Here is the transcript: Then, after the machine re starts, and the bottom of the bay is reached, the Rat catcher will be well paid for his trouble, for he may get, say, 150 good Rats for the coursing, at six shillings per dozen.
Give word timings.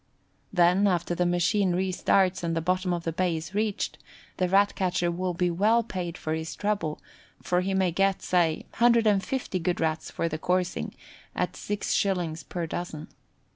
Then, 0.51 0.87
after 0.87 1.13
the 1.13 1.27
machine 1.27 1.73
re 1.73 1.91
starts, 1.91 2.41
and 2.41 2.57
the 2.57 2.59
bottom 2.61 2.91
of 2.91 3.03
the 3.03 3.11
bay 3.13 3.37
is 3.37 3.53
reached, 3.53 3.99
the 4.37 4.49
Rat 4.49 4.73
catcher 4.73 5.11
will 5.11 5.35
be 5.35 5.51
well 5.51 5.83
paid 5.83 6.17
for 6.17 6.33
his 6.33 6.55
trouble, 6.55 6.99
for 7.43 7.61
he 7.61 7.75
may 7.75 7.91
get, 7.91 8.23
say, 8.23 8.65
150 8.79 9.59
good 9.59 9.79
Rats 9.79 10.09
for 10.09 10.27
the 10.27 10.39
coursing, 10.39 10.95
at 11.35 11.55
six 11.55 11.93
shillings 11.93 12.41
per 12.41 12.65
dozen. 12.65 13.09